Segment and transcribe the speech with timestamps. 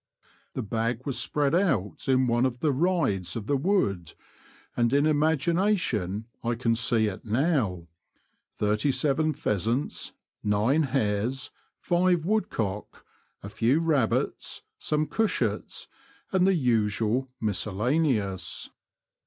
[0.55, 4.13] The bag was spread out in one of the rides of the wood,
[4.75, 7.85] and in imagination I can see it now—
[8.57, 13.05] thirty seven pheasants, nine hares, five woodcock,
[13.43, 15.87] a few rabbits, some cushats,
[16.31, 18.71] and the usual '^ miscel laneous."